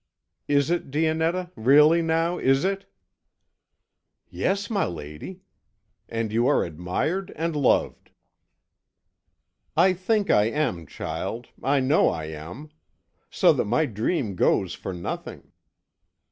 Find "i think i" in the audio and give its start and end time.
9.77-10.45